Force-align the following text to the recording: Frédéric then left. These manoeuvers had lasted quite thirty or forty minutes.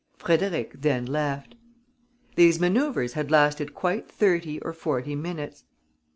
Frédéric 0.19 0.81
then 0.81 1.05
left. 1.05 1.53
These 2.35 2.59
manoeuvers 2.59 3.13
had 3.13 3.29
lasted 3.29 3.75
quite 3.75 4.09
thirty 4.09 4.59
or 4.61 4.73
forty 4.73 5.15
minutes. 5.15 5.63